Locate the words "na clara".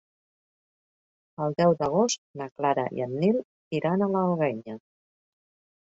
2.43-2.87